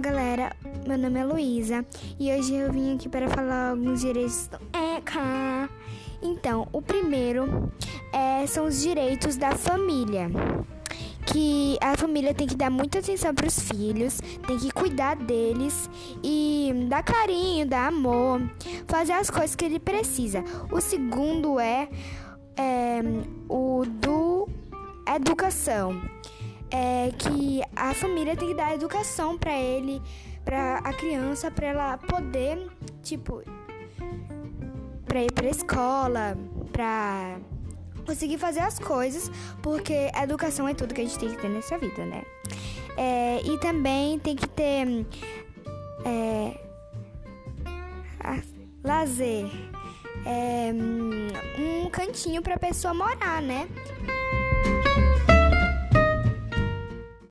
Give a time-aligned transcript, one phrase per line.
[0.00, 0.56] galera,
[0.86, 1.86] meu nome é Luísa
[2.18, 5.70] e hoje eu vim aqui para falar alguns direitos do ECA.
[6.20, 7.72] Então, o primeiro
[8.12, 10.28] é, são os direitos da família.
[11.26, 15.88] Que a família tem que dar muita atenção para os filhos, tem que cuidar deles
[16.22, 18.42] e dar carinho, dar amor,
[18.88, 20.42] fazer as coisas que ele precisa.
[20.72, 21.88] O segundo é,
[22.56, 23.00] é
[23.48, 24.48] o do
[25.14, 26.00] educação
[26.74, 30.02] é que a família tem que dar educação para ele,
[30.44, 32.68] para a criança, para ela poder,
[33.00, 33.44] tipo,
[35.06, 36.36] para ir para escola,
[36.72, 37.38] para
[38.04, 39.30] conseguir fazer as coisas,
[39.62, 42.24] porque a educação é tudo que a gente tem que ter nessa vida, né?
[42.96, 45.06] É, e também tem que ter
[46.04, 46.58] é,
[48.82, 49.46] lazer,
[50.26, 50.72] é,
[51.86, 53.68] um cantinho para pessoa morar, né?